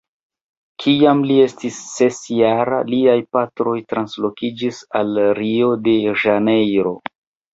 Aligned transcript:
Kiam 0.83 1.19
li 1.31 1.35
estis 1.41 1.75
ses-jara, 1.97 2.79
liaj 2.93 3.19
patroj 3.37 3.75
translokiĝis 3.93 4.81
al 5.01 5.21
Rio-de-Ĵanejro. 5.41 6.95